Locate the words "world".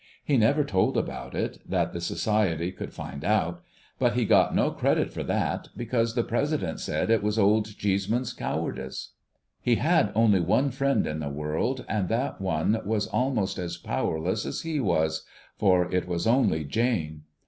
11.29-11.85